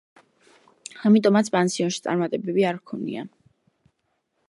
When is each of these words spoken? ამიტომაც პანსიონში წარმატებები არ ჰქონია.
ამიტომაც 1.09 1.53
პანსიონში 1.57 2.03
წარმატებები 2.07 2.69
არ 2.71 2.83
ჰქონია. 2.83 3.29